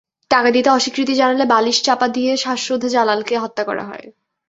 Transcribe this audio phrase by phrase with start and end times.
[0.31, 4.05] টাকা দিতে অস্বীকৃতি জানালে বালিশ চাপা দিয়ে শ্বাসরোধে জালালকে হত্যা করা হয়।